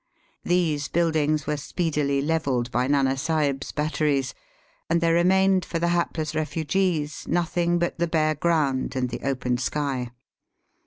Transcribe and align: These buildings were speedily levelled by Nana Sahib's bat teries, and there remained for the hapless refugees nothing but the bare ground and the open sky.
These 0.43 0.87
buildings 0.87 1.45
were 1.45 1.57
speedily 1.57 2.23
levelled 2.23 2.71
by 2.71 2.87
Nana 2.87 3.15
Sahib's 3.15 3.71
bat 3.71 3.93
teries, 3.93 4.33
and 4.89 4.99
there 4.99 5.13
remained 5.13 5.63
for 5.63 5.77
the 5.77 5.89
hapless 5.89 6.33
refugees 6.33 7.27
nothing 7.27 7.77
but 7.77 7.99
the 7.99 8.07
bare 8.07 8.33
ground 8.33 8.95
and 8.95 9.09
the 9.11 9.21
open 9.21 9.59
sky. 9.59 10.09